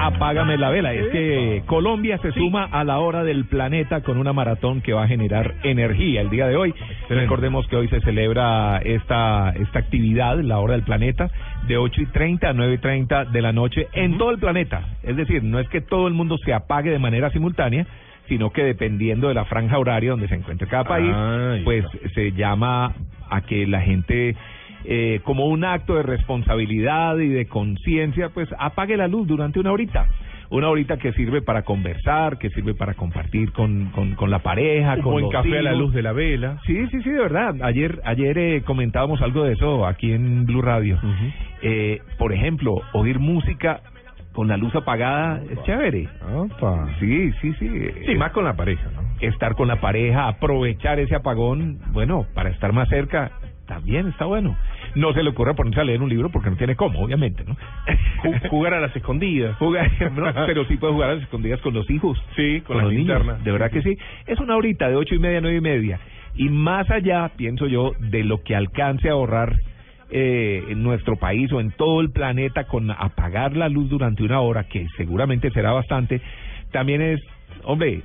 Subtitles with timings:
[0.00, 0.92] Apágame la vela.
[0.92, 5.04] Es que Colombia se suma a la hora del planeta con una maratón que va
[5.04, 6.74] a generar energía el día de hoy.
[7.08, 11.30] Recordemos que hoy se celebra esta, esta actividad, la hora del planeta,
[11.66, 14.88] de 8 y 30 a 9 y 30 de la noche en todo el planeta.
[15.02, 17.86] Es decir, no es que todo el mundo se apague de manera simultánea,
[18.28, 21.14] sino que dependiendo de la franja horaria donde se encuentre cada país,
[21.64, 22.94] pues se llama
[23.28, 24.36] a que la gente
[24.84, 29.72] eh, como un acto de responsabilidad y de conciencia, pues apague la luz durante una
[29.72, 30.06] horita.
[30.52, 34.94] Una horita que sirve para conversar, que sirve para compartir con, con, con la pareja,
[34.96, 36.58] Un con buen los café a la luz de la vela.
[36.66, 37.54] Sí, sí, sí, de verdad.
[37.62, 40.98] Ayer, ayer eh, comentábamos algo de eso aquí en Blue Radio.
[41.62, 43.80] eh, por ejemplo, oír música
[44.32, 46.08] con la luz apagada es chévere.
[46.34, 46.88] Opa.
[46.98, 47.68] Sí, sí, sí.
[48.06, 49.02] Sí, más con la pareja, ¿no?
[49.20, 53.30] Estar con la pareja, aprovechar ese apagón, bueno, para estar más cerca,
[53.66, 54.56] también está bueno.
[54.94, 57.56] No se le ocurre ponerse a leer un libro porque no tiene cómo, obviamente, ¿no?
[58.22, 59.56] Ju- Jugar a las escondidas.
[59.58, 62.20] Jugar, no, pero sí puede jugar a las escondidas con los hijos.
[62.36, 63.42] Sí, con, las linternas.
[63.44, 63.96] De verdad que sí.
[64.26, 66.00] Es una horita de ocho y media nueve y media.
[66.34, 69.56] Y más allá, pienso yo, de lo que alcance a ahorrar
[70.10, 74.40] eh, en nuestro país o en todo el planeta con apagar la luz durante una
[74.40, 76.20] hora, que seguramente será bastante,
[76.72, 77.20] también es,
[77.64, 78.02] hombre,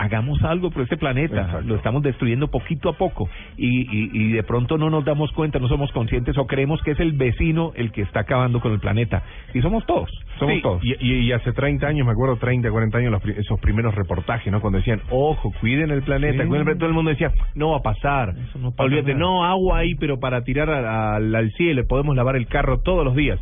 [0.00, 1.42] hagamos algo por este planeta.
[1.42, 1.68] Exacto.
[1.68, 5.58] Lo estamos destruyendo poquito a poco y, y, y de pronto no nos damos cuenta,
[5.58, 8.80] no somos conscientes o creemos que es el vecino el que está acabando con el
[8.80, 9.22] planeta.
[9.52, 10.82] Y somos todos, somos Sí, todos.
[10.82, 14.60] Y, hace 30 años, me acuerdo, 30, 40 años, los esos primeros reportajes, ¿no?
[14.62, 16.48] Cuando decían, ojo, cuiden el planeta, Sí.
[16.48, 18.30] cuiden el planeta", todo el mundo decía, no va a pasar.
[18.48, 19.20] Eso no pasa Olvídate, nada.
[19.20, 23.14] no, agua ahí, pero para tirar a- al cielo, podemos lavar el carro todos los
[23.14, 23.38] días.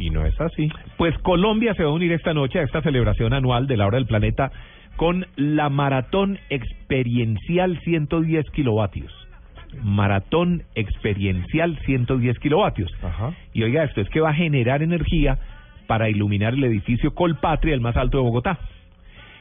[0.00, 0.68] Y no es así.
[0.96, 3.98] Pues Colombia se va a unir esta noche a esta celebración anual de la hora
[3.98, 4.50] del planeta
[5.00, 9.10] con la maratón experiencial 110 kilovatios.
[9.82, 12.92] Maratón experiencial 110 kilovatios.
[13.02, 13.32] Ajá.
[13.54, 15.38] Y oiga, esto es que va a generar energía
[15.86, 18.58] para iluminar el edificio Colpatria, el más alto de Bogotá.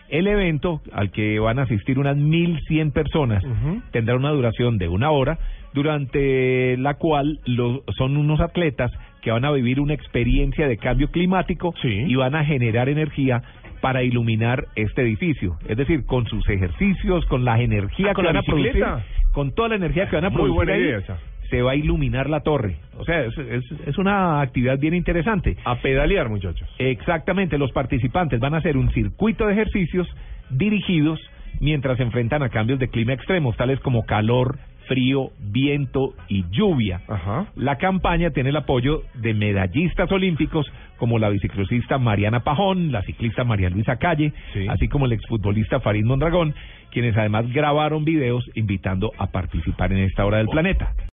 [0.08, 3.44] El evento, al que van a asistir unas 1.100 personas,
[3.92, 5.40] tendrá una duración de una hora,
[5.74, 11.12] durante la cual los, son unos atletas que van a vivir una experiencia de cambio
[11.12, 12.06] climático Sí.
[12.08, 13.44] y van a generar energía
[13.82, 15.58] para iluminar este edificio.
[15.68, 18.86] Es decir, con sus ejercicios, con la energía Ah, ¿con que la van a producir,
[19.32, 21.18] con toda la energía que van a Muy producir buena ahí, idea esa.
[21.50, 22.76] se va a iluminar la torre.
[22.98, 25.58] O sea, es, es, es una actividad bien interesante.
[25.66, 26.68] A pedalear, muchachos.
[26.78, 30.08] Exactamente, los participantes van a hacer un circuito de ejercicios
[30.50, 31.20] dirigidos
[31.60, 34.58] mientras se enfrentan a cambios de clima extremos, tales como calor,
[34.90, 37.00] frío, viento y lluvia.
[37.08, 37.46] Ajá.
[37.56, 40.66] La campaña tiene el apoyo de medallistas olímpicos
[40.98, 44.66] como la biciclosista Mariana Pajón, la ciclista María Luisa Calle, Sí.
[44.68, 46.54] así como el exfutbolista Farid Mondragón,
[46.92, 50.92] quienes además grabaron videos invitando a participar en esta hora del planeta.